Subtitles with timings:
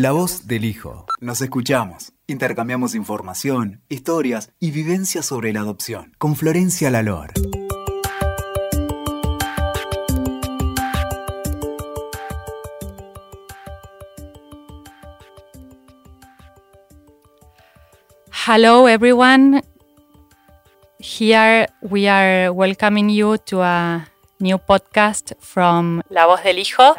[0.00, 1.06] La voz del hijo.
[1.20, 2.12] Nos escuchamos.
[2.28, 6.14] Intercambiamos información, historias y vivencias sobre la adopción.
[6.18, 7.32] Con Florencia Lalor.
[18.46, 19.64] Hello, everyone.
[21.00, 24.06] Here we are welcoming you to a
[24.38, 26.94] new podcast from La Voz del Hijo.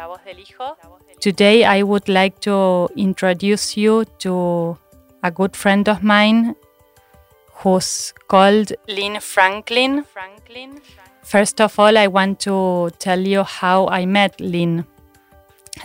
[1.20, 4.78] Today, I would like to introduce you to
[5.22, 6.56] a good friend of mine
[7.56, 10.04] who's called Lynn Franklin.
[10.04, 10.80] Franklin.
[11.22, 14.86] First of all, I want to tell you how I met Lynn.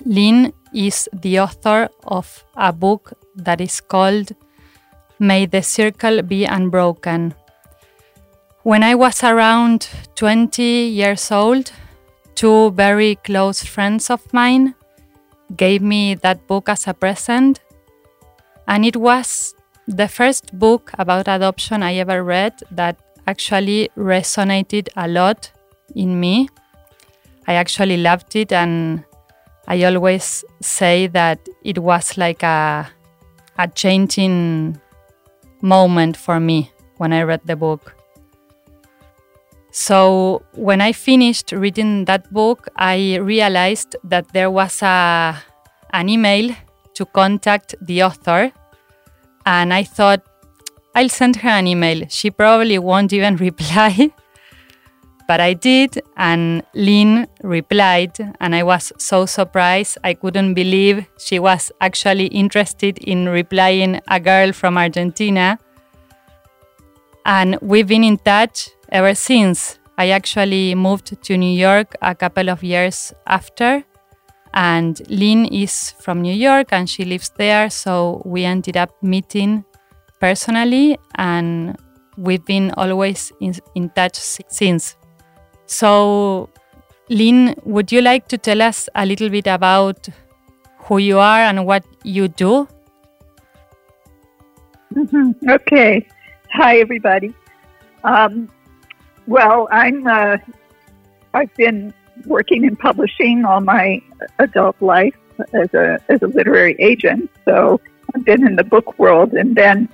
[0.06, 4.32] Lynn is the author of a book that is called
[5.20, 7.34] May the Circle Be Unbroken.
[8.64, 11.74] When I was around 20 years old,
[12.36, 14.76] two very close friends of mine
[15.56, 17.60] gave me that book as a present.
[18.68, 19.54] And it was
[19.88, 25.52] the first book about adoption I ever read that actually resonated a lot
[25.96, 26.50] in me.
[27.48, 29.04] I actually loved it, and
[29.68, 32.88] I always say that it was like a,
[33.58, 34.80] a changing
[35.62, 37.95] moment for me when I read the book.
[39.78, 45.36] So when I finished reading that book, I realized that there was a,
[45.92, 46.56] an email
[46.94, 48.54] to contact the author.
[49.46, 50.22] And I thought,
[50.96, 52.08] I'll send her an email.
[52.08, 54.12] She probably won't even reply.
[55.28, 59.98] but I did, and Lynn replied, and I was so surprised.
[60.06, 65.60] I couldn't believe she was actually interested in replying a girl from Argentina.
[67.26, 69.78] And we've been in touch ever since.
[69.98, 73.84] I actually moved to New York a couple of years after,
[74.54, 79.66] and Lynn is from New York and she lives there, so we ended up meeting
[80.22, 81.76] personally, and
[82.18, 84.16] we've been always in, in touch
[84.48, 84.96] since.
[85.66, 86.50] So,
[87.10, 90.08] Lynn, would you like to tell us a little bit about
[90.88, 92.68] who you are and what you do?
[94.94, 95.50] Mm-hmm.
[95.50, 96.08] Okay.
[96.54, 97.34] Hi, everybody.
[98.06, 98.50] Um,
[99.28, 100.06] well, I'm.
[100.08, 100.38] Uh,
[101.34, 101.94] I've been
[102.26, 104.02] working in publishing all my
[104.40, 105.16] adult life
[105.54, 107.30] as a as a literary agent.
[107.46, 107.80] So
[108.14, 109.90] I've been in the book world, and then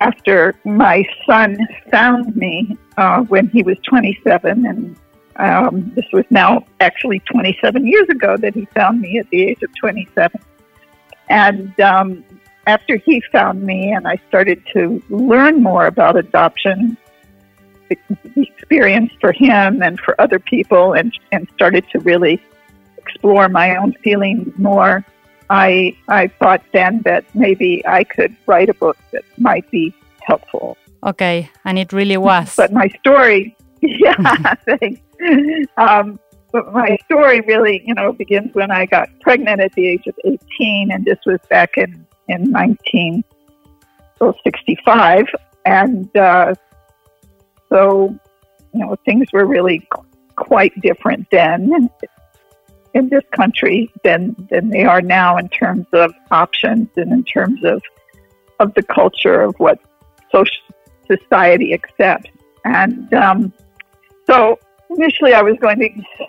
[0.00, 1.56] after my son
[1.90, 4.96] found me uh, when he was 27, and
[5.36, 9.62] um, this was now actually 27 years ago that he found me at the age
[9.62, 10.40] of 27,
[11.30, 12.24] and um,
[12.66, 16.96] after he found me and I started to learn more about adoption,
[18.36, 22.42] experience for him and for other people and, and started to really
[22.98, 25.04] explore my own feelings more,
[25.50, 30.76] I, I thought then that maybe I could write a book that might be helpful.
[31.04, 32.56] Okay, and it really was.
[32.56, 35.00] But my story, yeah, thanks.
[35.76, 36.18] Um,
[36.50, 40.14] but my story really, you know, begins when I got pregnant at the age of
[40.24, 45.26] 18, and this was back in in 1965.
[45.66, 46.54] And uh,
[47.70, 48.16] so,
[48.72, 49.86] you know, things were really
[50.36, 51.88] quite different then
[52.94, 57.64] in this country than, than they are now in terms of options and in terms
[57.64, 57.82] of,
[58.60, 59.78] of the culture of what
[60.30, 60.56] social
[61.06, 62.30] society accepts.
[62.64, 63.52] And um,
[64.26, 64.58] so
[64.90, 66.26] initially I was going to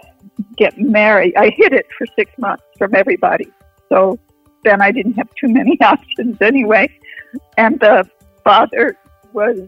[0.58, 1.36] get married.
[1.38, 3.48] I hid it for six months from everybody.
[3.90, 4.20] So
[4.64, 6.90] then I didn't have too many options anyway.
[7.58, 8.10] And the
[8.44, 8.98] father
[9.34, 9.60] was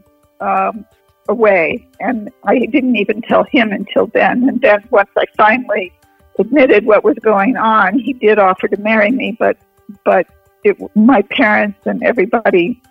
[0.41, 0.85] um,
[1.29, 4.47] away, and I didn't even tell him until then.
[4.47, 5.93] And then once I finally
[6.39, 9.57] admitted what was going on, he did offer to marry me, but
[10.03, 10.27] but
[10.63, 12.81] it, my parents and everybody,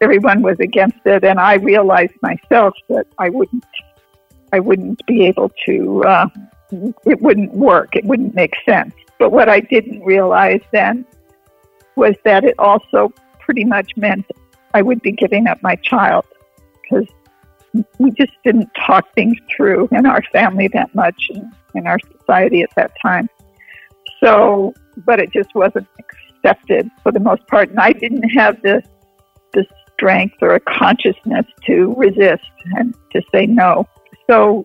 [0.00, 3.64] everyone was against it, and I realized myself that I wouldn't,
[4.52, 6.04] I wouldn't be able to.
[6.04, 6.28] Uh,
[7.04, 7.94] it wouldn't work.
[7.94, 8.94] It wouldn't make sense.
[9.18, 11.06] But what I didn't realize then
[11.94, 14.26] was that it also pretty much meant
[14.74, 16.26] I would be giving up my child
[16.82, 17.06] because
[17.98, 22.62] we just didn't talk things through in our family that much and in our society
[22.62, 23.28] at that time.
[24.22, 24.74] So,
[25.04, 28.82] but it just wasn't accepted for the most part, and I didn't have the
[29.52, 32.44] the strength or a consciousness to resist
[32.76, 33.86] and to say no.
[34.28, 34.64] So,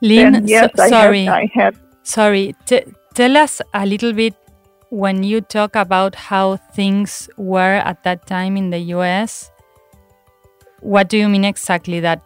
[0.00, 1.80] Lynn, then, yes, so, I sorry, have, I have.
[2.02, 2.84] Sorry, T-
[3.14, 4.34] tell us a little bit
[4.90, 9.50] when you talk about how things were at that time in the US,
[10.80, 12.00] what do you mean exactly?
[12.00, 12.22] That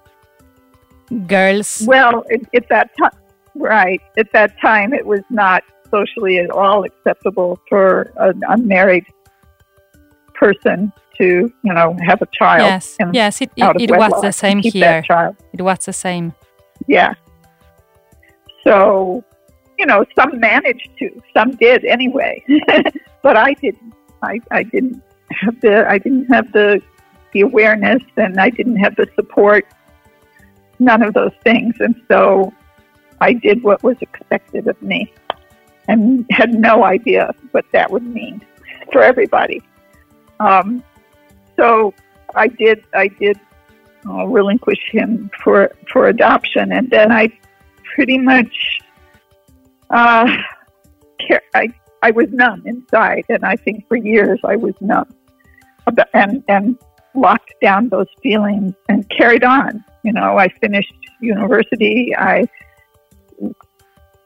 [1.27, 1.83] girls.
[1.87, 3.19] Well, at, at that time,
[3.55, 9.05] right, at that time, it was not socially at all acceptable for an unmarried
[10.35, 12.63] person to, you know, have a child.
[12.63, 15.03] Yes, and yes, it, it, it was the same here.
[15.03, 15.37] Child.
[15.53, 16.35] It was the same.
[16.87, 17.15] Yeah.
[18.65, 19.25] So,
[19.79, 22.43] you know, some managed to, some did anyway,
[23.23, 23.93] but I didn't.
[24.23, 26.81] I, I didn't have the I didn't have the
[27.33, 29.67] the awareness and I didn't have the support.
[30.83, 32.53] None of those things, and so
[33.21, 35.13] I did what was expected of me,
[35.89, 38.45] and had no idea what that would mean
[38.93, 39.63] for everybody.
[40.41, 40.83] Um,
[41.57, 41.95] so
[42.35, 42.85] I did.
[42.95, 43.39] I did
[44.09, 47.29] uh, relinquish him for for adoption, and then I
[47.95, 48.81] pretty much
[49.91, 50.27] uh,
[51.27, 55.15] care, I I was numb inside, and I think for years I was numb,
[56.13, 56.77] and and
[57.15, 59.85] locked down those feelings and carried on.
[60.03, 62.15] You know, I finished university.
[62.17, 62.49] I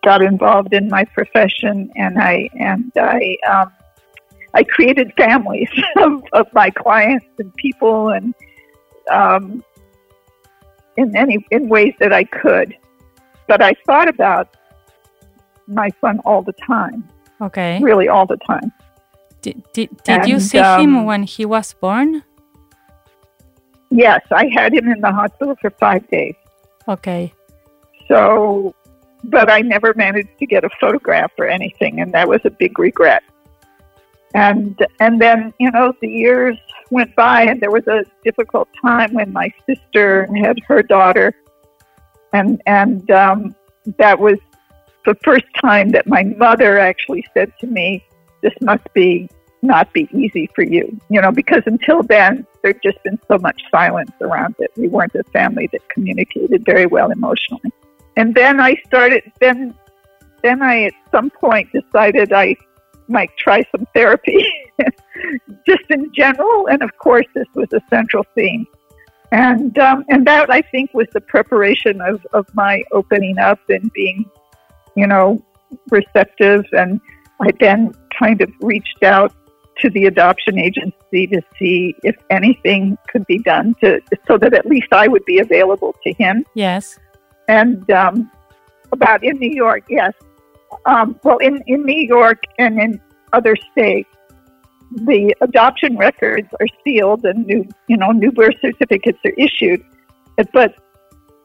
[0.04, 3.72] got involved in my profession, and I and I um,
[4.54, 8.34] I created families of, of my clients and people, and
[9.10, 9.62] um,
[10.96, 12.76] in any in ways that I could.
[13.48, 14.56] But I thought about
[15.68, 17.06] my son all the time,
[17.40, 17.78] Okay.
[17.82, 18.72] really all the time.
[19.42, 22.24] Did, did, did you And, see him um, when he was born?
[23.96, 26.34] Yes, I had him in the hospital for five days.
[26.86, 27.32] Okay.
[28.08, 28.74] So,
[29.24, 32.78] but I never managed to get a photograph or anything, and that was a big
[32.78, 33.22] regret.
[34.34, 36.58] And and then you know the years
[36.90, 41.32] went by, and there was a difficult time when my sister had her daughter,
[42.34, 43.56] and and um,
[43.96, 44.36] that was
[45.06, 48.04] the first time that my mother actually said to me,
[48.42, 49.30] "This must be
[49.66, 53.60] not be easy for you," you know, because until then there'd just been so much
[53.70, 54.70] silence around it.
[54.76, 57.72] We weren't a family that communicated very well emotionally.
[58.16, 59.22] And then I started.
[59.40, 59.74] Then
[60.42, 62.56] then I at some point decided I
[63.08, 64.46] might try some therapy,
[65.66, 66.66] just in general.
[66.68, 68.66] And of course, this was a central theme.
[69.32, 73.92] And um, and that I think was the preparation of, of my opening up and
[73.92, 74.24] being,
[74.94, 75.44] you know,
[75.90, 76.64] receptive.
[76.72, 77.00] And
[77.40, 79.34] I then kind of reached out
[79.80, 84.66] to the adoption agency to see if anything could be done to so that at
[84.66, 86.98] least I would be available to him Yes.
[87.48, 88.30] and um,
[88.92, 90.12] about in New York, yes.
[90.84, 93.00] Um, well, in, in New York and in
[93.32, 94.08] other states,
[94.92, 99.82] the adoption records are sealed and new, you know, new birth certificates are issued,
[100.52, 100.74] but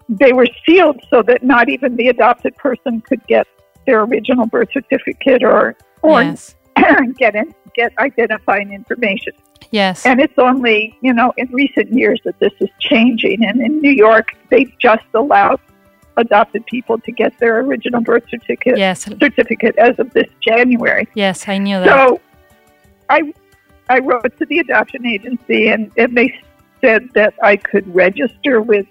[0.10, 3.48] they were sealed so that not even the adopted person could get
[3.88, 6.56] their original birth certificate or or yes.
[7.18, 9.34] get in, get identifying information.
[9.72, 10.06] Yes.
[10.06, 13.46] And it's only, you know, in recent years that this is changing.
[13.46, 15.60] And in New York, they just allowed
[16.18, 19.04] adopted people to get their original birth certificate yes.
[19.04, 21.08] certificate as of this January.
[21.16, 21.48] Yes.
[21.48, 21.88] I knew that.
[21.88, 22.22] So
[23.10, 23.34] I
[23.90, 26.34] I wrote to the adoption agency and, and they
[26.82, 28.86] said that I could register with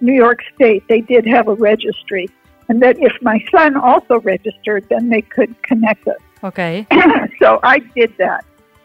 [0.00, 0.84] New York State.
[0.88, 2.28] They did have a registry.
[2.68, 6.18] And that if my son also registered, then they could connect us.
[6.44, 6.86] Okay.
[7.40, 8.44] so I did that.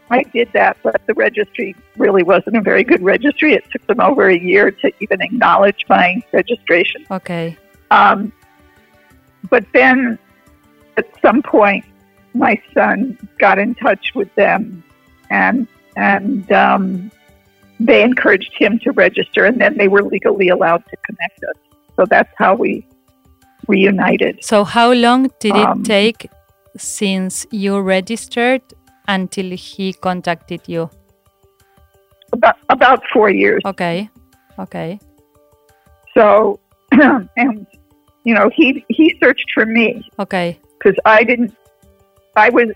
[0.10, 3.54] I did that, but the registry really wasn't a very good registry.
[3.54, 7.06] It took them over a year to even acknowledge my registration.
[7.10, 7.58] Okay.
[7.90, 8.32] Um,
[9.50, 10.20] but then
[10.98, 11.86] at some point,
[12.34, 14.84] my son got in touch with them,
[15.30, 17.12] and and um,
[17.80, 21.56] they encouraged him to register, and then they were legally allowed to connect us.
[21.96, 22.86] So that's how we
[23.68, 24.44] reunited.
[24.44, 26.30] So how long did it Um, take
[26.78, 28.62] since you registered
[29.08, 30.90] until he contacted you?
[32.32, 33.62] About about four years.
[33.66, 34.10] Okay.
[34.60, 35.00] Okay.
[36.16, 36.60] So,
[36.92, 37.68] and
[38.24, 40.60] you know, he he searched for me Okay.
[40.80, 41.56] because I didn't.
[42.36, 42.70] I was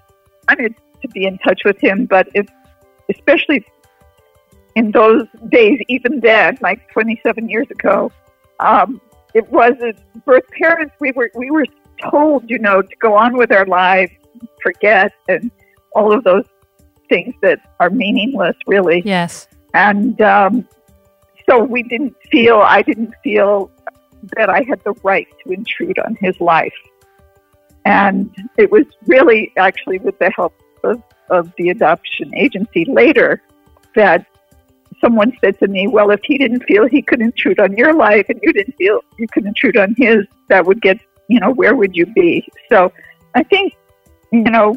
[0.47, 2.47] I wanted to be in touch with him, but if,
[3.09, 3.65] especially
[4.75, 8.11] in those days, even then, like 27 years ago,
[8.59, 9.01] um,
[9.33, 10.93] it wasn't birth parents.
[10.99, 11.65] We were we were
[12.11, 14.11] told, you know, to go on with our lives,
[14.61, 15.51] forget, and
[15.93, 16.45] all of those
[17.09, 19.47] things that are meaningless, really Yes.
[19.73, 20.67] and um,
[21.49, 23.71] so we didn't feel i didn't feel
[24.35, 26.73] that i had the right to intrude on his life
[27.85, 33.41] and it was really actually with the help of, of the adoption agency later
[33.95, 34.25] that
[34.99, 38.25] someone said to me well if he didn't feel he could intrude on your life
[38.29, 41.75] and you didn't feel you could intrude on his that would get you know where
[41.75, 42.91] would you be so
[43.35, 43.73] i think
[44.31, 44.75] you know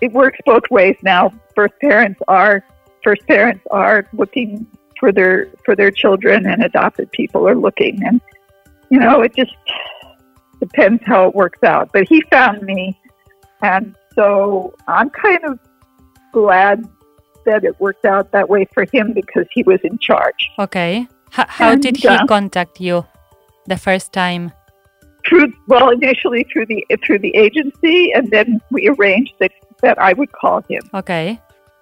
[0.00, 2.64] it works both ways now birth parents are
[3.02, 4.66] first parents are looking
[4.98, 8.20] for their for their children and adopted people are looking and
[8.90, 9.54] you know it just
[10.60, 12.98] depends how it works out but he found me
[13.62, 15.58] and so i'm kind of
[16.32, 16.86] glad
[17.46, 20.50] that it worked out that way for him because he was in charge.
[20.58, 21.08] Okay.
[21.32, 23.06] H- how And, did he uh, contact you
[23.66, 24.52] the first time?
[25.28, 29.52] Through well, initially through the through the agency, and then we arranged that
[29.82, 30.82] that I would call him.
[30.94, 31.40] Okay.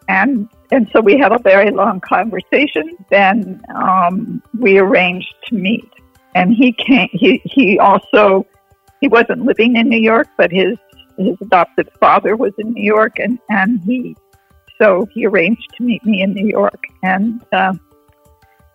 [0.08, 2.96] and and so we had a very long conversation.
[3.10, 5.88] Then um, we arranged to meet,
[6.34, 7.08] and he came.
[7.12, 8.46] He he also
[9.00, 10.76] he wasn't living in New York, but his
[11.16, 14.16] his adopted father was in New York, and and he
[14.80, 17.74] so he arranged to meet me in New York, and uh,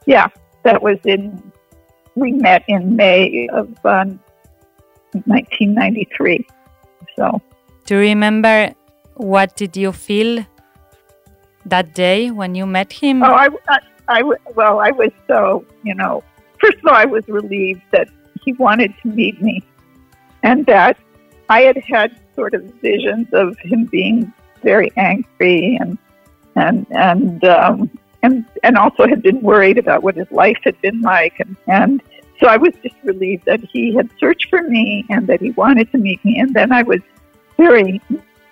[0.06, 0.28] yeah,
[0.64, 1.52] that was in
[2.16, 4.06] we met in May of uh,
[5.14, 6.48] 1993.
[7.16, 7.42] So.
[7.86, 8.74] Do you remember
[9.16, 10.46] what did you feel
[11.66, 13.24] that day when you met him?
[13.24, 14.24] Oh, I, I, I
[14.56, 16.24] well, I was so, you know,
[16.60, 18.08] first of all, I was relieved that
[18.44, 19.64] he wanted to meet me
[20.44, 20.98] and that
[21.50, 24.32] I had had sort of visions of him being
[24.64, 25.98] very angry and,
[26.56, 27.90] and, and, um,
[28.24, 31.40] and, and also had been worried about what his life had been like.
[31.40, 32.04] And, and
[32.40, 35.92] so I was just relieved that he had searched for me and that he wanted
[35.92, 36.40] to meet me.
[36.40, 37.02] And then I was
[37.58, 38.02] very,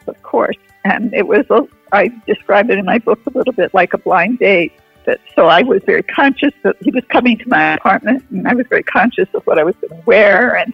[0.07, 3.73] of course, and it was a I describe it in my book a little bit
[3.73, 4.73] like a blind date.
[5.05, 8.53] That so I was very conscious that he was coming to my apartment, and I
[8.53, 10.73] was very conscious of what I was going to wear and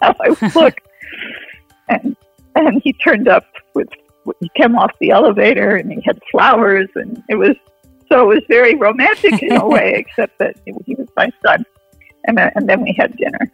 [0.00, 0.74] how I would look.
[1.88, 2.16] and
[2.54, 3.88] and he turned up with
[4.38, 7.56] he came off the elevator and he had flowers, and it was
[8.08, 11.64] so it was very romantic in a way, except that he was my son.
[12.26, 13.50] And then, and then we had dinner,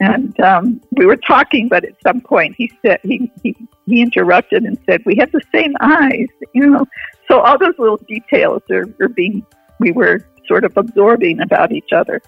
[0.00, 4.64] and um, we were talking, but at some point he said he, he he interrupted
[4.64, 6.86] and said we have the same eyes, you know.
[7.28, 9.44] So all those little details are, are being
[9.78, 12.20] we were sort of absorbing about each other.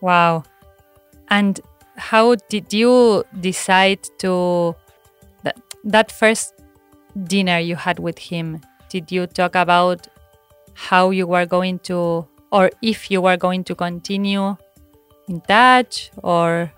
[0.00, 0.44] Wow.
[1.28, 1.60] And
[1.96, 4.76] how did you decide to
[5.42, 6.54] that, that first
[7.24, 8.60] dinner you had with him?
[8.90, 10.06] Did you talk about
[10.74, 14.56] how you were going to or if you were going to continue
[15.28, 16.72] in touch or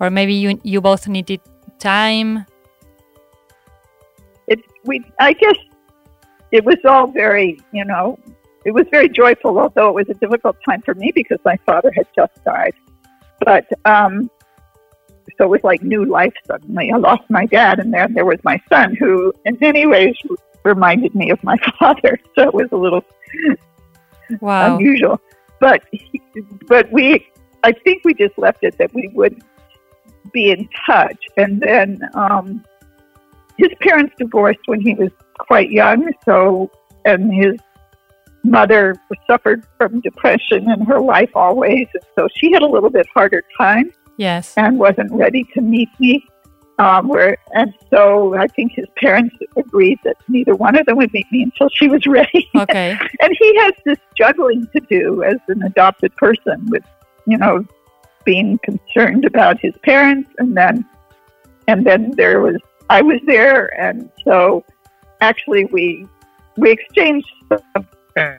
[0.00, 1.40] or maybe you you both needed
[1.78, 2.46] time?
[4.46, 5.56] It we I guess
[6.52, 8.18] it was all very you know
[8.64, 11.92] it was very joyful, although it was a difficult time for me because my father
[11.94, 12.74] had just died.
[13.44, 14.28] But um,
[15.38, 16.90] so it was like new life suddenly.
[16.90, 20.16] I lost my dad, and then there was my son, who in many ways
[20.64, 22.18] reminded me of my father.
[22.34, 23.04] So it was a little
[24.40, 24.74] Wow.
[24.74, 25.20] unusual.
[25.60, 26.20] But he,
[26.66, 27.26] but we,
[27.66, 29.42] I think we just left it that we would
[30.32, 31.18] be in touch.
[31.36, 32.64] And then um,
[33.58, 36.12] his parents divorced when he was quite young.
[36.24, 36.70] So
[37.04, 37.56] and his
[38.44, 38.94] mother
[39.26, 43.42] suffered from depression in her life always, and so she had a little bit harder
[43.58, 44.54] time Yes.
[44.56, 46.24] and wasn't ready to meet me.
[46.78, 51.12] Um, where and so I think his parents agreed that neither one of them would
[51.12, 52.48] meet me until she was ready.
[52.54, 52.90] Okay.
[53.22, 56.84] and he has this juggling to do as an adopted person with,
[57.26, 57.64] you know,
[58.24, 60.84] being concerned about his parents, and then
[61.68, 62.56] and then there was
[62.90, 64.64] I was there, and so
[65.20, 66.06] actually we
[66.56, 68.38] we exchanged some,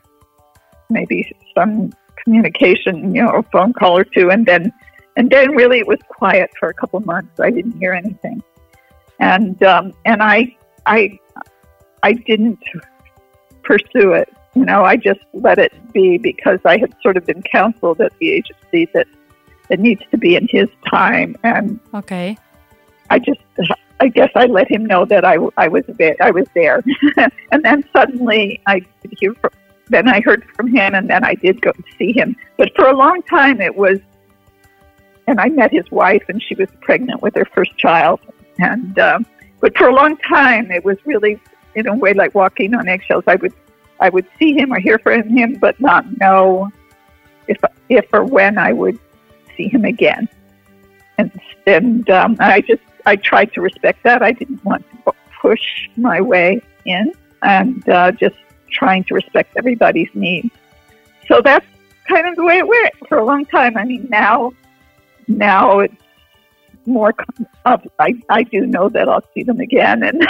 [0.90, 1.92] maybe some
[2.24, 4.72] communication, you know, a phone call or two, and then
[5.16, 7.40] and then really it was quiet for a couple months.
[7.40, 8.42] I didn't hear anything,
[9.20, 11.20] and um, and I I
[12.04, 12.64] I didn't
[13.64, 14.34] pursue it.
[14.58, 18.12] You know, I just let it be because I had sort of been counseled at
[18.18, 19.06] the agency that
[19.70, 22.36] it needs to be in his time, and Okay.
[23.12, 23.40] I just,
[24.00, 26.16] I guess I let him know that I, I was there.
[26.20, 26.84] I was there,
[27.52, 29.52] and then suddenly I did hear from,
[29.90, 32.36] then I heard from him, and then I did go see him.
[32.58, 34.00] But for a long time, it was,
[35.28, 38.22] and I met his wife, and she was pregnant with her first child,
[38.58, 39.24] and um,
[39.60, 41.40] but for a long time, it was really
[41.76, 43.24] in a way like walking on eggshells.
[43.28, 43.54] I would,
[44.00, 46.70] I would see him or hear from him, but not know
[47.48, 47.58] if
[47.90, 49.00] if or when I would
[49.56, 50.30] see him again
[51.18, 51.32] and
[51.66, 54.22] and um, I just I tried to respect that.
[54.22, 57.12] I didn't want to push my way in,
[57.42, 58.36] and uh, just
[58.72, 60.50] trying to respect everybody's needs.
[61.28, 61.66] So that's
[62.08, 63.78] kind of the way it went for a long time.
[63.78, 64.54] I mean, now
[65.28, 65.96] now it's
[66.86, 67.14] more.
[67.66, 70.22] I I do know that I'll see them again, and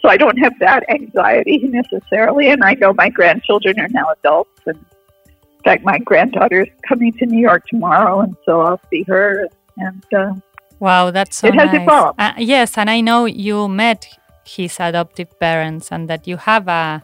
[0.00, 2.48] so I don't have that anxiety necessarily.
[2.48, 7.12] And I know my grandchildren are now adults, and in fact, my granddaughter is coming
[7.14, 9.48] to New York tomorrow, and so I'll see her.
[9.76, 10.34] And uh,
[10.80, 11.82] Wow, that's so It has nice.
[11.82, 12.18] evolved.
[12.18, 14.06] Uh, yes, and I know you met
[14.46, 17.02] his adoptive parents and that you have a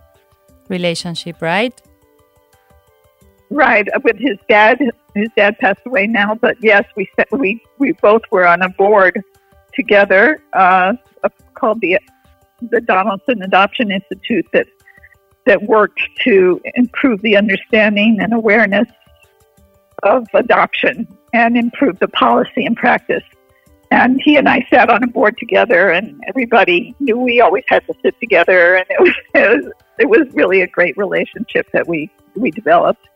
[0.71, 1.79] relationship, right?
[3.51, 4.81] Right, with his dad.
[5.15, 9.23] His dad passed away now, but yes, we we we both were on a board
[9.73, 10.95] together uh,
[11.55, 11.99] called the
[12.61, 14.67] the Donaldson Adoption Institute that
[15.47, 18.89] that worked to improve the understanding and awareness
[20.03, 23.23] of adoption and improve the policy and practice.
[23.93, 27.87] And he and I sat on a board together, and everybody knew we always had
[27.87, 31.87] to sit together, and it was, it was it was really a great relationship that
[31.87, 33.07] we we developed.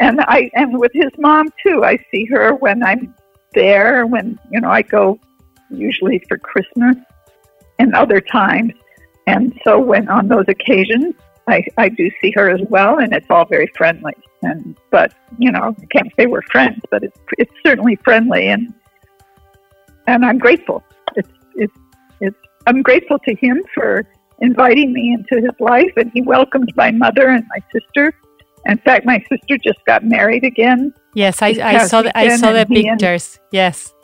[0.00, 1.84] And I and with his mom too.
[1.84, 3.14] I see her when I'm
[3.52, 5.20] there, when you know I go
[5.70, 6.96] usually for Christmas
[7.78, 8.72] and other times.
[9.26, 11.14] And so when on those occasions,
[11.46, 14.14] I, I do see her as well, and it's all very friendly.
[14.42, 18.72] And but you know, I can't say we're friends, but it's it's certainly friendly, and
[20.06, 20.84] and I'm grateful.
[21.16, 21.72] It's it's
[22.20, 24.06] it's I'm grateful to him for
[24.40, 28.12] inviting me into his life, and he welcomed my mother and my sister.
[28.66, 30.92] In fact, my sister just got married again.
[31.14, 33.38] Yes, I, I saw the, I saw the pictures.
[33.40, 33.94] And, yes.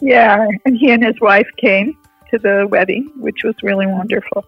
[0.00, 1.96] Yeah, and he and his wife came
[2.30, 4.44] to the wedding, which was really wonderful.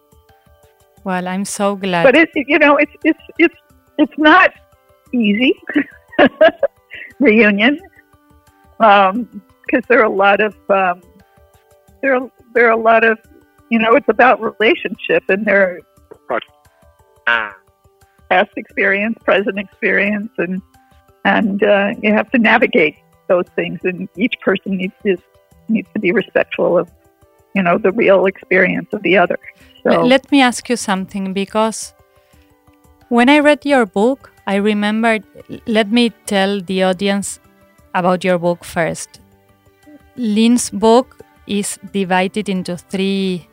[1.05, 2.05] Well, I'm so glad.
[2.05, 3.55] But it's you know it's it's it's
[3.99, 4.53] it's not
[5.13, 5.53] easy
[7.21, 7.79] reunion
[8.79, 9.43] because um,
[9.89, 11.03] there are a lot of um,
[12.01, 13.19] there are, there are a lot of
[13.71, 15.81] you know it's about relationship and there are
[18.33, 20.63] past experience, present experience, and
[21.25, 22.97] and uh, you have to navigate
[23.29, 23.79] those things.
[23.85, 25.17] And each person needs to
[25.69, 26.91] needs to be respectful of
[27.55, 29.39] you know the real experience of the other.
[29.83, 31.93] So let me ask you something because
[33.09, 35.25] when I read your book, I remembered.
[35.67, 37.41] Let me tell the audience
[37.95, 39.21] about your book first.
[40.17, 43.49] Lynn's book is divided into three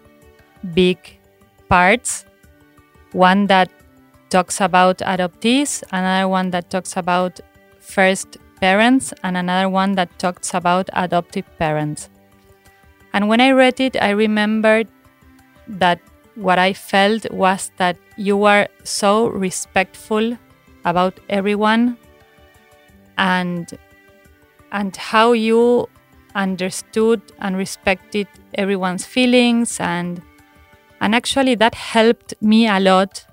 [0.74, 0.98] big
[1.68, 2.26] parts.
[3.12, 3.70] One that
[4.30, 7.40] talks about adoptees, another one that talks about
[7.80, 12.10] first parents, and another one that talks about adoptive parents.
[13.14, 14.88] And when I read it, I remembered
[15.68, 16.00] that
[16.36, 20.38] what I felt was that you were so respectful
[20.86, 21.98] about everyone
[23.18, 23.78] and
[24.72, 25.88] and how you
[26.36, 29.80] understood and respected everyone's feelings.
[29.80, 30.22] And
[31.02, 33.26] and actually that helped me a lot.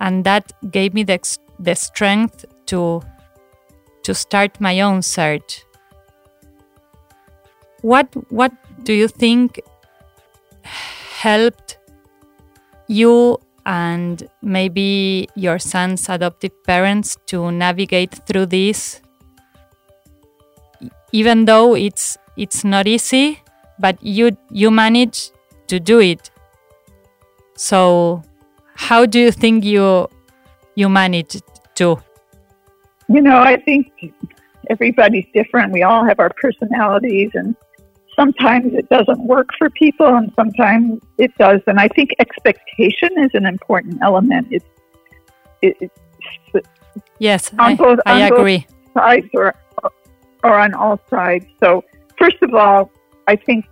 [0.00, 1.20] And that gave me the,
[1.58, 3.02] the strength to
[4.02, 5.64] to start my own search.
[7.82, 9.60] What what do you think
[10.62, 11.78] helped
[12.88, 19.00] you and maybe your son's adoptive parents to navigate through this?
[21.12, 23.40] Even though it's it's not easy
[23.78, 25.30] but you you manage
[25.66, 26.30] to do it.
[27.56, 28.22] So
[28.74, 30.08] how do you think you
[30.74, 31.42] you managed
[31.76, 31.96] to?
[33.08, 33.92] You know i think
[34.70, 35.72] everybody's different.
[35.72, 37.56] We all have our personalities and
[38.20, 41.60] sometimes it doesn't work for people and sometimes it does.
[41.66, 44.48] And I think expectation is an important element.
[44.50, 44.64] It's,
[45.62, 46.68] it, it's
[47.18, 48.66] yes, on both, I, I on agree.
[48.94, 49.54] Both sides or,
[50.44, 51.46] or on all sides.
[51.60, 51.82] So,
[52.18, 52.90] first of all,
[53.26, 53.66] I think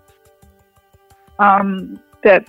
[1.38, 2.48] um, that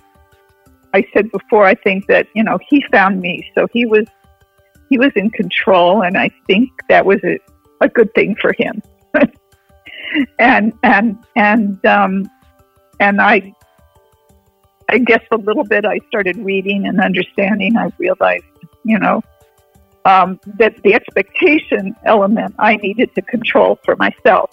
[0.94, 3.52] I said before, I think that, you know, he found me.
[3.56, 4.06] So he was,
[4.90, 6.04] he was in control.
[6.04, 7.40] And I think that was a,
[7.82, 8.82] a good thing for him.
[10.40, 12.30] and and and um,
[13.00, 13.54] and I
[14.90, 17.78] I guess a little bit I started reading and understanding.
[17.78, 18.44] I realized,
[18.84, 19.22] you know,
[20.06, 24.50] um, that the expectation element I needed to control for myself.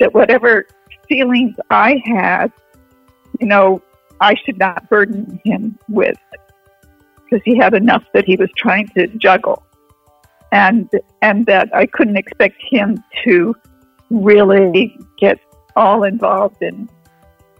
[0.00, 0.66] That whatever
[1.08, 2.52] feelings I had,
[3.38, 3.82] you know,
[4.20, 6.18] I should not burden him with
[7.24, 9.62] because he had enough that he was trying to juggle,
[10.50, 10.90] and
[11.22, 13.54] and that I couldn't expect him to
[14.10, 15.38] really get
[15.76, 16.88] all involved in,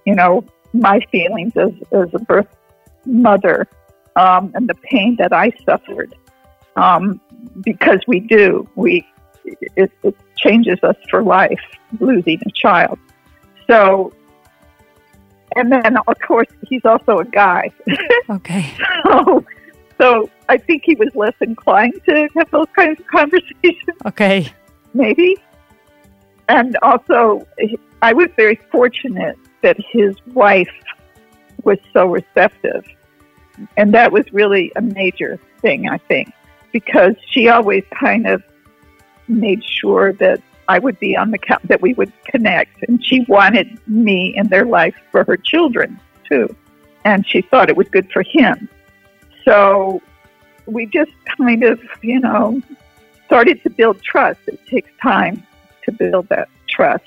[0.05, 2.49] you know, my feelings as, as a birth
[3.07, 3.67] mother
[4.17, 6.15] um, and the pain that I suffered.
[6.77, 7.21] Um,
[7.63, 9.07] because we do, we
[9.45, 11.61] it, it changes us for life
[11.99, 12.99] losing a child.
[13.67, 14.13] So,
[15.57, 17.71] and then of course he's also a guy.
[18.31, 18.73] Okay.
[19.05, 19.45] so,
[20.01, 23.99] so I think he was less inclined to have those kinds of conversations.
[24.07, 24.53] Okay.
[24.95, 25.37] Maybe
[26.51, 27.47] and also,
[28.03, 30.69] I was very fortunate that his wife
[31.63, 32.85] was so receptive.
[33.77, 36.33] And that was really a major thing, I think,
[36.73, 38.43] because she always kind of
[39.29, 42.83] made sure that I would be on the count, that we would connect.
[42.89, 46.57] And she wanted me in their life for her children, too.
[47.05, 48.69] And she thought it was good for him.
[49.45, 50.03] So
[50.67, 52.61] we just kind of, you know,
[53.27, 54.41] started to build trust.
[54.49, 55.47] It takes time
[55.91, 57.05] to build that trust.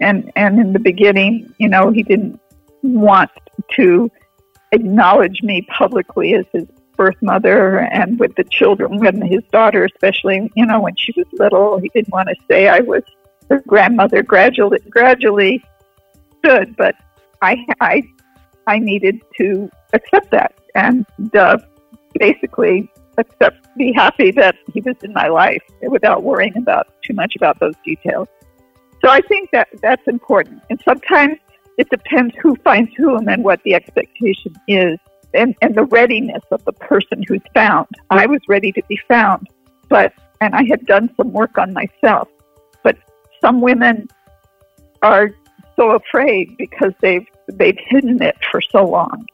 [0.00, 2.40] And and in the beginning, you know, he didn't
[2.82, 3.30] want
[3.76, 4.10] to
[4.72, 10.50] acknowledge me publicly as his birth mother and with the children, when his daughter, especially,
[10.54, 13.02] you know, when she was little, he didn't want to say I was
[13.48, 14.22] her grandmother.
[14.22, 15.64] Gradually, gradually
[16.38, 16.94] stood, but
[17.40, 18.02] I, I,
[18.66, 21.58] I needed to accept that and uh,
[22.18, 27.34] basically accept, be happy that he was in my life without worrying about too much
[27.36, 28.28] about those details.
[29.04, 30.62] So I think that that's important.
[30.70, 31.38] And sometimes
[31.76, 34.98] it depends who finds whom and what the expectation is
[35.34, 37.86] and, and the readiness of the person who's found.
[38.10, 39.46] I was ready to be found,
[39.88, 42.28] but, and I had done some work on myself,
[42.82, 42.96] but
[43.40, 44.08] some women
[45.02, 45.30] are
[45.76, 49.26] so afraid because they've, they've hidden it for so long.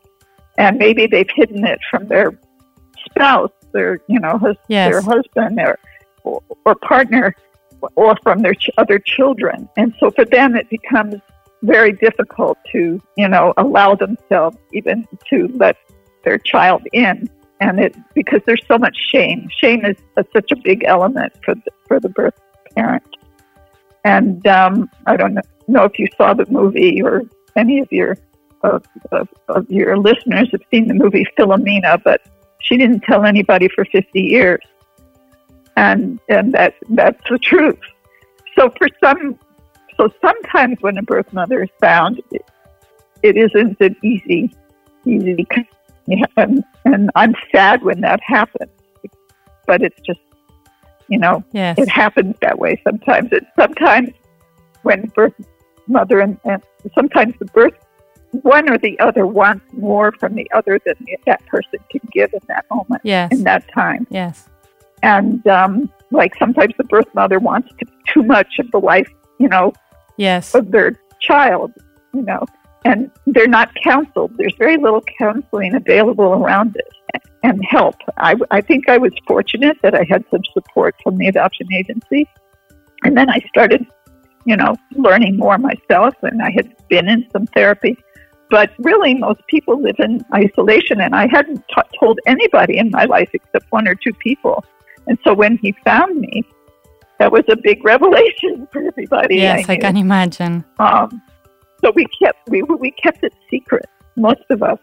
[0.59, 2.39] And maybe they've hidden it from their
[3.11, 4.91] spouse, their, you know, hus- Yes.
[4.91, 5.79] their husband or,
[6.25, 7.35] or, or partner
[7.97, 9.69] or from their ch- other children.
[9.77, 11.17] And so for them, it becomes
[11.63, 15.77] very difficult to, you know, allow themselves even to let
[16.25, 17.29] their child in.
[17.61, 19.49] And it, because there's so much shame.
[19.61, 22.39] Shame is a, such a big element for the, for the birth
[22.75, 23.05] parent.
[24.05, 27.23] And um, I don't know, know if you saw the movie or
[27.57, 28.17] any of your
[28.63, 28.83] of,
[29.13, 32.23] of, of your listeners have seen the movie Philomena, but
[32.65, 34.61] she didn't tell anybody for 50 years
[35.77, 37.79] and and that that's the truth.
[38.57, 39.39] So for some,
[39.97, 42.45] so sometimes when a birth mother is found, it,
[43.23, 44.55] it isn't an easy,
[45.05, 45.47] easy,
[46.37, 48.71] and and I'm sad when that happens,
[49.67, 50.21] but it's just,
[51.09, 51.79] you know, Yes.
[51.79, 53.31] it happens that way sometimes.
[53.33, 54.11] And sometimes
[54.83, 55.35] when birth
[55.89, 56.63] mother and, and
[56.95, 57.75] sometimes the birth
[58.43, 60.95] one or the other wants more from the other than
[61.27, 63.33] that person can give in that moment Yes.
[63.33, 64.49] in that time Yes.
[65.03, 69.49] and um, like sometimes the birth mother wants to, too much of the life, you
[69.49, 69.73] know,
[70.17, 70.55] Yes.
[70.55, 71.73] of their child,
[72.13, 72.45] you know,
[72.85, 74.33] and they're not counseled.
[74.37, 77.97] There's very little counseling available around it and help.
[78.17, 82.29] I, I think I was fortunate that I had some support from the adoption agency,
[83.05, 83.87] and then I started,
[84.45, 87.97] you know, learning more myself, and I had been in some therapy.
[88.51, 93.05] But really, most people live in isolation, and I hadn't t- told anybody in my
[93.05, 94.65] life except one or two people.
[95.07, 96.43] And so when he found me,
[97.19, 99.37] that was a big revelation for everybody.
[99.37, 99.81] Yes, I knew.
[99.81, 100.65] can imagine.
[100.79, 101.23] Um,
[101.83, 104.79] so we kept we we kept it secret, most of us,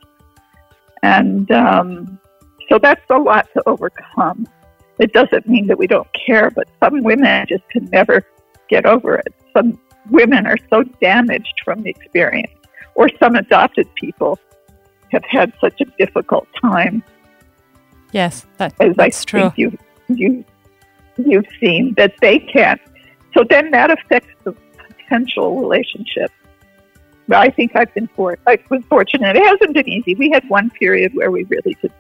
[1.04, 2.20] and um,
[2.70, 4.48] so that's a lot to overcome.
[5.00, 8.24] It doesn't mean that we don't care, but some women just can never
[8.70, 9.34] get over it.
[9.56, 12.54] Some women are so damaged from the experience,
[12.96, 14.38] or some adopted people
[15.12, 17.04] have had such a difficult time,
[18.12, 19.42] Yes, that, as that's I true.
[19.42, 19.78] think you
[20.10, 20.46] you
[21.18, 22.82] you've seen that they can't.
[23.34, 26.30] So then that affects the potential relationship.
[27.30, 29.36] But I think I've been for I've been fortunate.
[29.38, 30.16] It hasn't been easy.
[30.16, 31.94] We had one period where we really did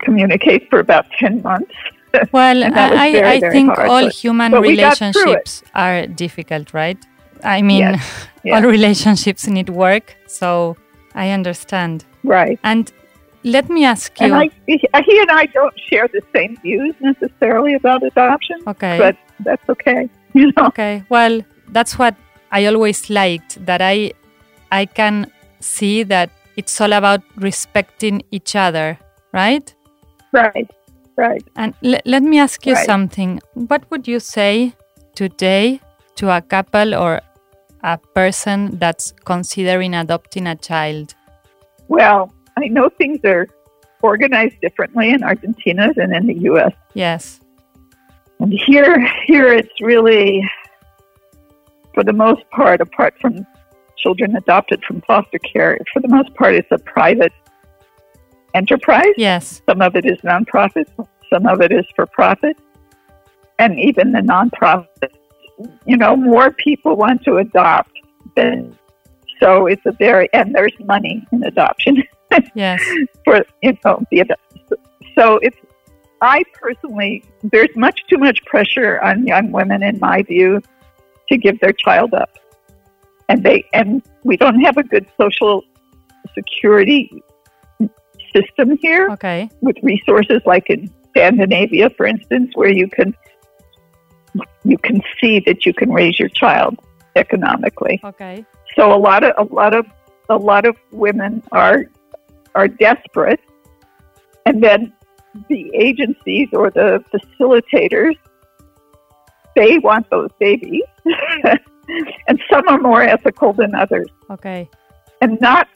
[0.00, 1.72] communicate for about ten months.
[2.30, 5.06] Well, was I, very, I very think hard, all but- human but we got through
[5.08, 5.14] it.
[5.16, 6.98] relationships are difficult, right?
[7.44, 8.54] I mean, Yes, yes.
[8.64, 10.76] all relationships need work, so
[11.14, 12.04] I understand.
[12.24, 12.58] Right.
[12.62, 12.90] And
[13.44, 14.26] let me ask you.
[14.26, 18.98] And I, he and I don't share the same views necessarily about adoption, okay.
[18.98, 20.08] but that's okay.
[20.34, 20.66] You know.
[20.68, 21.04] Okay.
[21.10, 22.14] Well, that's what
[22.50, 24.12] I always liked that I
[24.70, 25.26] I can
[25.60, 28.98] see that it's all about respecting each other,
[29.32, 29.74] right?
[30.32, 30.70] Right.
[31.16, 31.44] Right.
[31.56, 32.86] And le- let me ask you Right.
[32.86, 33.40] something.
[33.52, 34.72] What would you say
[35.14, 35.80] today
[36.16, 37.20] to a couple or
[37.82, 41.14] a person that's considering adopting a child?
[41.88, 43.46] Well, I know things are
[44.02, 46.72] organized differently in Argentina than in the U.S.
[46.94, 47.40] Yes.
[48.40, 50.42] And here, here it's really,
[51.94, 53.46] for the most part, apart from
[53.96, 57.32] children adopted from foster care, for the most part, it's a private
[58.54, 59.14] enterprise.
[59.16, 59.62] Yes.
[59.68, 60.86] Some of it is nonprofit,
[61.32, 62.56] some of it is for profit,
[63.58, 65.12] and even the nonprofit.
[65.86, 67.92] You know, more people want to adopt
[68.36, 68.76] than
[69.40, 69.66] so.
[69.66, 72.02] It's a very and there's money in adoption
[72.54, 72.80] Yes.
[73.24, 74.24] for you know the
[75.16, 75.56] so it's
[76.22, 80.62] I personally there's much too much pressure on young women in my view
[81.28, 82.30] to give their child up
[83.28, 85.62] and they and we don't have a good social
[86.34, 87.22] security
[88.34, 89.50] system here Okay.
[89.60, 93.14] with resources like in Scandinavia for instance where you can
[94.64, 96.78] you can see that you can raise your child
[97.16, 98.44] economically Okay.
[98.74, 99.86] so a lot of a lot of
[100.30, 101.84] a lot of women are
[102.54, 103.40] are desperate,
[104.46, 104.92] and then
[105.48, 108.14] the agencies or the facilitators
[109.54, 110.82] they want those babies,
[112.28, 114.68] and some are more ethical than others, Okay.
[115.20, 115.68] and not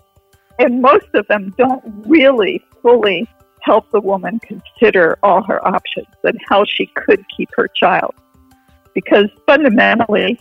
[0.58, 3.28] and most of them don't really fully
[3.60, 8.14] help the woman consider all her options and how she could keep her child.
[8.96, 10.40] Because fundamentally,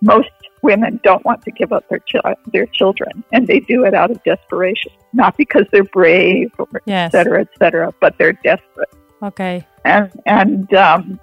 [0.00, 0.30] most
[0.62, 4.10] women don't want to give up their chi- their children, and they do it out
[4.10, 7.14] of desperation, not because they're brave or Yes.
[7.14, 8.90] et cetera, et cetera, but they're desperate.
[9.22, 9.64] Okay.
[9.84, 11.20] And and um,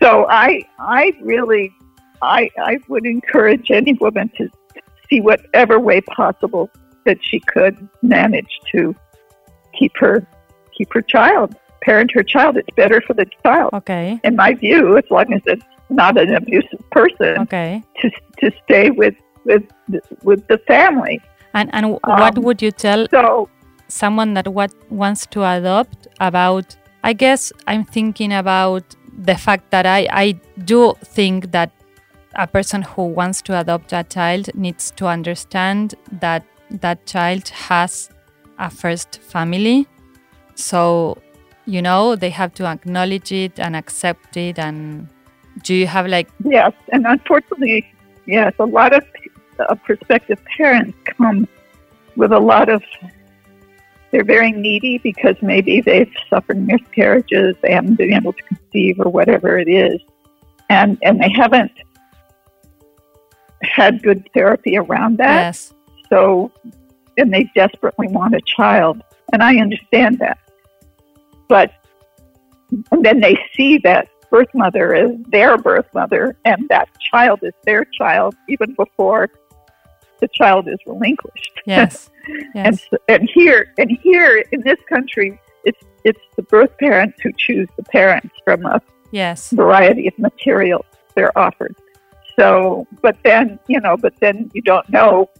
[0.00, 1.72] so I I really
[2.22, 4.48] I I would encourage any woman to
[5.10, 6.70] see whatever way possible
[7.04, 8.94] that she could manage to
[9.76, 10.24] keep her
[10.76, 12.56] keep her child, parent her child.
[12.56, 14.20] It's better for the child, Okay.
[14.22, 17.82] in my view, as long as it's not an abusive person Okay.
[18.00, 19.62] to to stay with with
[20.22, 21.20] with the family.
[21.54, 23.48] And and what Um, would you tell So
[23.88, 28.82] someone that what wants to adopt about i guess i'm thinking about
[29.16, 30.32] the fact that i i
[30.64, 31.70] do think that
[32.34, 36.42] a person who wants to adopt a child needs to understand that
[36.82, 38.10] that child has
[38.58, 39.86] a first family
[40.56, 41.16] so
[41.66, 45.06] you know they have to acknowledge it and accept it and
[45.62, 47.90] do you have like Yes, and unfortunately,
[48.26, 49.04] yes, a lot of
[49.58, 51.48] uh, prospective parents come
[52.16, 52.82] with a lot of.
[54.12, 59.10] They're very needy because maybe they've suffered miscarriages, they haven't been able to conceive, or
[59.10, 60.00] whatever it is,
[60.70, 61.72] and and they haven't
[63.62, 65.46] had good therapy around that.
[65.46, 65.72] yes
[66.10, 66.52] So,
[67.16, 70.38] and they desperately want a child, and I understand that.
[71.48, 71.72] But
[72.90, 77.54] and then they see that birth mother is their birth mother, and that child is
[77.64, 79.28] their child even before
[80.20, 81.52] the child is relinquished.
[81.66, 86.72] yes and yes s- and here and here in this country, it's it's the birth
[86.78, 91.74] parents who choose the parents from a yes variety of materials they're offered.
[92.38, 95.30] So, but then, you know, but then you don't know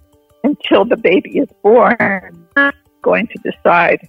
[0.44, 2.48] until the baby is born
[3.02, 4.08] going to decide.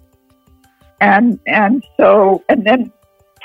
[1.01, 2.91] And and so and then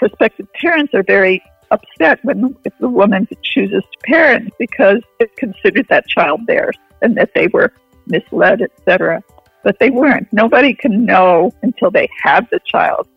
[0.03, 5.87] prospective parents are very upset when if the woman chooses to parent because they considered
[5.89, 7.73] that child theirs and that they were
[8.07, 9.23] misled, etc.
[9.63, 10.27] But they weren't.
[10.33, 13.09] Nobody can know until they have the child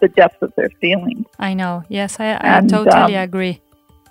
[0.00, 1.24] the depth of their feelings.
[1.38, 3.60] i know yes i, I And, totally um, agree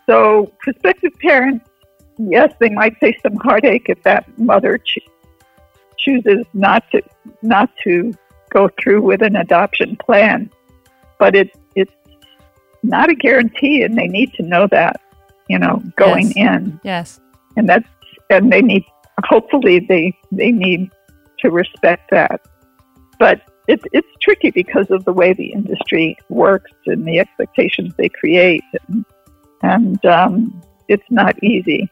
[0.07, 1.65] So prospective parents,
[2.17, 5.07] yes, they might face some heartache if that mother ch-
[6.03, 7.01] chooses not to
[7.41, 8.13] not to
[8.49, 10.49] go through with an adoption plan,
[11.19, 11.57] but it it's
[12.83, 15.01] not a guarantee, and they need to know that,
[15.49, 16.35] you know, going Yes.
[16.35, 17.19] in, yes
[17.55, 17.87] and that's
[18.29, 18.83] and they need
[19.25, 20.91] hopefully they they need
[21.39, 22.41] to respect that,
[23.19, 23.41] but.
[23.69, 28.61] It's, it's tricky because of the way the industry works and the expectations they create
[28.89, 29.05] and,
[29.61, 31.89] and um, it's not easy.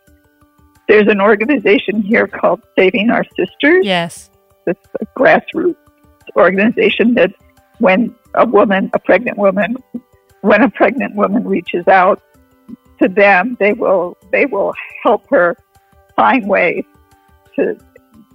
[0.90, 3.86] There's an organization here called Saving Our Sisters.
[3.86, 4.30] yes
[4.68, 5.78] It's a grassroots
[6.36, 7.32] organization that
[7.80, 9.78] when a woman, a pregnant woman,
[10.42, 12.22] when a pregnant woman reaches out
[13.02, 14.74] to them, they will they will
[15.04, 15.56] help her
[16.16, 16.84] find ways
[17.56, 17.78] to,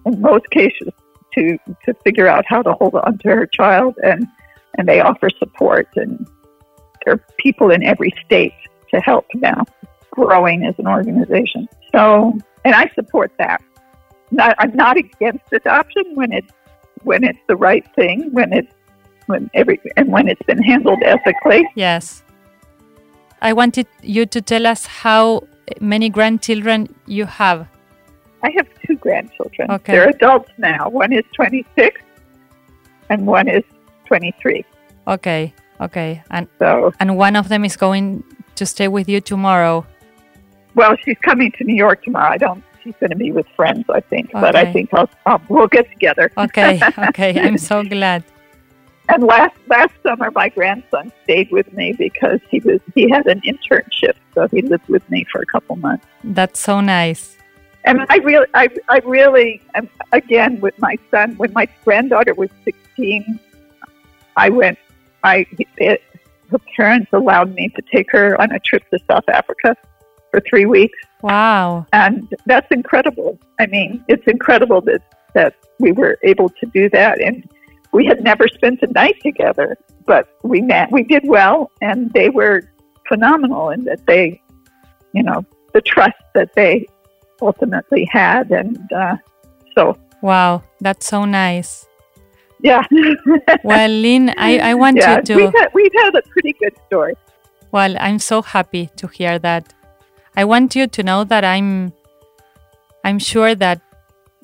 [0.04, 0.92] in most cases,
[1.34, 4.26] to to figure out how to hold on to her child, and
[4.78, 6.28] and they offer support, and
[7.04, 8.54] there are people in every state
[8.90, 9.64] to help now,
[10.10, 11.68] growing as an organization.
[11.92, 13.62] So, and I support that.
[14.30, 16.50] Not, I'm not against adoption when it's
[17.02, 18.72] when it's the right thing, when it's
[19.26, 21.68] when every and when it's been handled ethically.
[21.74, 22.22] Yes.
[23.42, 25.42] I wanted you to tell us how
[25.80, 27.68] many grandchildren you have.
[28.42, 29.70] I have two grandchildren.
[29.70, 29.92] Okay.
[29.92, 30.88] They're adults now.
[30.88, 32.00] One is 26
[33.10, 33.62] and one is
[34.06, 34.64] 23.
[35.08, 36.22] Okay, okay.
[36.30, 39.84] And So, and one of them is going to stay with you tomorrow.
[40.74, 42.30] well, she's coming to New York tomorrow.
[42.30, 42.62] I don't.
[42.82, 44.30] She's going to be with friends, I think.
[44.30, 44.40] Okay.
[44.40, 46.30] But I think I'll, I'll we'll get together.
[46.38, 47.40] Okay, okay.
[47.40, 48.22] I'm so glad.
[49.08, 53.40] And last last summer, my grandson stayed with me because he was he had an
[53.42, 56.06] internship, so he lived with me for a couple months.
[56.24, 57.36] That's so nice.
[57.86, 59.62] And I really, I, I really,
[60.10, 63.38] again, with my son, when my granddaughter was 16,
[64.36, 64.76] I went,
[65.22, 65.46] I,
[65.78, 66.02] it,
[66.50, 69.76] her parents allowed me to take her on a trip to South Africa
[70.32, 70.98] for three weeks.
[71.22, 71.86] Wow.
[71.92, 73.38] And that's incredible.
[73.60, 75.02] I mean, it's incredible that,
[75.34, 77.20] that we were able to do that.
[77.20, 77.48] And
[77.96, 82.28] we had never spent a night together, but we met, we did well, and they
[82.28, 82.60] were
[83.08, 84.38] phenomenal in that they,
[85.14, 86.86] you know, the trust that they
[87.40, 88.50] ultimately had.
[88.50, 89.16] And uh,
[89.74, 90.62] so, Wow.
[90.80, 91.86] That's so nice.
[92.60, 92.84] yeah.
[93.64, 95.36] Well, Lynn, I, I want yeah, you to.
[95.36, 97.14] we've had, we've had a pretty good story.
[97.72, 99.72] Well, I'm so happy to hear that.
[100.36, 101.94] I want you to know that I'm
[103.04, 103.80] I'm sure that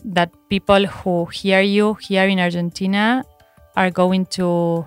[0.04, 3.24] that people who hear you here in Argentina
[3.76, 4.84] are going to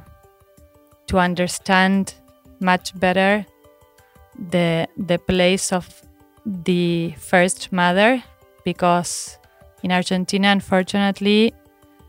[1.08, 2.16] to understand
[2.60, 3.46] much better
[4.50, 6.02] the the place of
[6.46, 8.24] the first mother
[8.64, 9.38] because
[9.84, 11.54] in Argentina unfortunately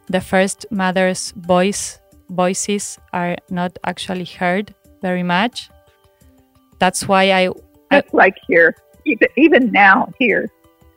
[0.09, 1.99] the first mother's voice
[2.31, 5.71] voices are not actually heard very much
[6.79, 7.51] that's why I,
[7.91, 10.51] I like here, even even now here.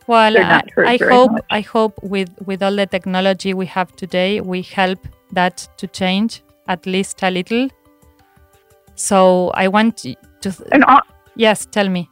[0.08, 1.46] well I, uh, heard I hope much.
[1.50, 5.00] I hope with with all the technology we have today we help
[5.32, 7.70] that to change at least a little.
[8.96, 10.16] So I want to
[10.72, 12.10] And al- yes tell me.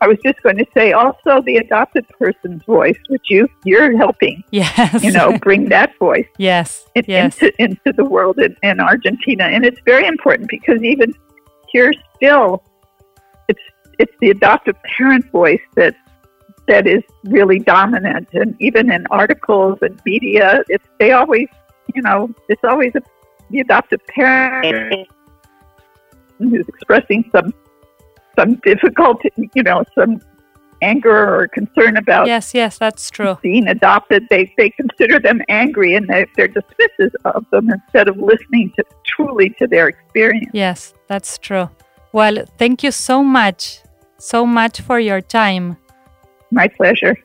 [0.00, 4.44] I was just going to say also the adopted person's voice, which you you're helping,
[4.50, 5.02] yes.
[5.02, 7.38] you know, bring that voice yes in, yes.
[7.38, 11.14] into into the world in, in Argentina, and it's very important because even
[11.72, 12.62] here still,
[13.48, 13.62] it's
[13.98, 15.94] it's the adoptive parent voice that
[16.68, 21.48] that is really dominant, and even in articles and media, it's they always,
[21.94, 23.02] you know, it's always a,
[23.50, 25.08] the adoptive parent
[26.38, 27.52] who's expressing some
[28.36, 30.20] some difficulty, you know, some
[30.82, 35.94] anger or concern about yes yes that's true being adopted, they, they consider them angry
[35.94, 40.50] and they, they're dismissive of them instead of listening to truly to their experience.
[40.52, 41.70] yes that's true
[42.12, 43.80] well thank you so much
[44.18, 45.76] so much for your time
[46.50, 47.16] My pleasure.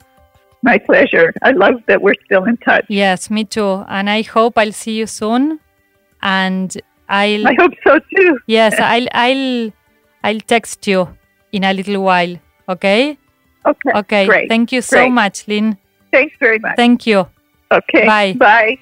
[0.61, 1.33] My pleasure.
[1.41, 2.85] I love that we're still in touch.
[2.89, 5.59] yes me too and I hope I'll see you soon
[6.21, 6.75] and
[7.07, 8.39] I'll I hope so too.
[8.47, 9.71] yes I'll I'll
[10.23, 11.07] I'll text you
[11.53, 12.35] in a little while
[12.67, 13.17] okay
[13.65, 13.91] Okay.
[14.01, 14.49] okay Great.
[14.49, 15.11] thank you so Great.
[15.11, 15.77] much Lynn
[16.11, 16.75] Thanks very much.
[16.75, 17.27] thank you
[17.71, 18.05] Okay.
[18.07, 18.33] Bye.
[18.33, 18.77] Bye.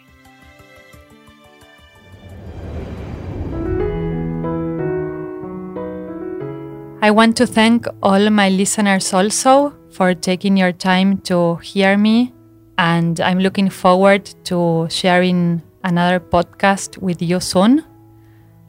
[7.00, 12.34] I want to thank all my listeners also for taking your time to hear me.
[12.78, 17.84] And I'm looking forward to sharing another podcast with you soon.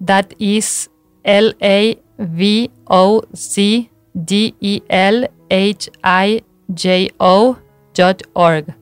[0.00, 0.88] That is
[1.24, 6.42] L A V O Z D E L H I
[6.74, 7.56] J O
[7.94, 8.74] dot org.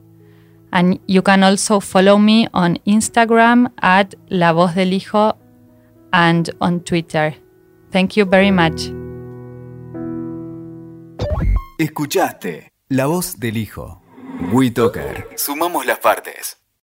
[0.71, 5.35] And you can also follow me on Instagram at La Voz del Hijo
[6.13, 7.33] and on Twitter.
[7.91, 8.91] Thank you very much.
[11.79, 14.01] Escuchaste La Voz del Hijo.
[14.53, 15.27] WeToker.
[15.35, 16.58] Sumamos las partes.